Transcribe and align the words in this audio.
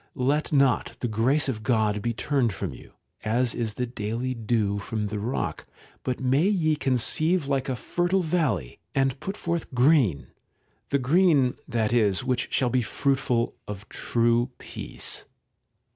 Let 0.15 0.51
not 0.51 0.97
the 1.01 1.07
grace 1.07 1.47
of 1.47 1.61
God 1.61 2.01
be 2.01 2.11
turned 2.11 2.53
from 2.53 2.73
you, 2.73 2.93
as 3.23 3.53
is 3.53 3.75
the 3.75 3.85
daily 3.85 4.33
dew 4.33 4.79
from 4.79 5.09
the 5.09 5.19
rock, 5.19 5.67
but 6.01 6.19
may 6.19 6.47
ye 6.47 6.75
conceive 6.75 7.47
like 7.47 7.69
a 7.69 7.75
fertile 7.75 8.23
valley, 8.23 8.79
and 8.95 9.19
put 9.19 9.37
forth 9.37 9.71
green, 9.75 10.29
the 10.89 10.97
green, 10.97 11.53
that 11.67 11.93
is, 11.93 12.23
which 12.23 12.51
shall 12.51 12.71
be 12.71 12.81
fruitful 12.81 13.53
of 13.67 13.87
true 13.89 14.49
peace. 14.57 15.25